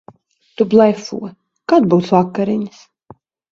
Tu 0.61 0.65
blefo. 0.71 1.19
Kad 1.75 1.87
būs 1.93 2.11
vakariņas? 2.17 2.83